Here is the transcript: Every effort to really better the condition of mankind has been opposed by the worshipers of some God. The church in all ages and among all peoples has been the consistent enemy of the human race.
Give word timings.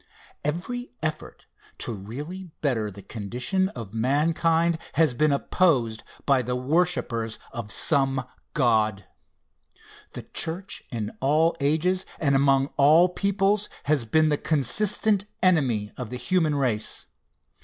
Every 0.43 0.89
effort 1.03 1.45
to 1.77 1.93
really 1.93 2.45
better 2.61 2.89
the 2.89 3.03
condition 3.03 3.69
of 3.69 3.93
mankind 3.93 4.79
has 4.93 5.13
been 5.13 5.31
opposed 5.31 6.03
by 6.25 6.41
the 6.41 6.55
worshipers 6.55 7.37
of 7.51 7.71
some 7.71 8.23
God. 8.55 9.05
The 10.13 10.23
church 10.23 10.81
in 10.91 11.11
all 11.19 11.55
ages 11.59 12.07
and 12.19 12.35
among 12.35 12.73
all 12.77 13.09
peoples 13.09 13.69
has 13.83 14.03
been 14.03 14.29
the 14.29 14.37
consistent 14.37 15.25
enemy 15.43 15.93
of 15.97 16.09
the 16.09 16.17
human 16.17 16.55
race. 16.55 17.05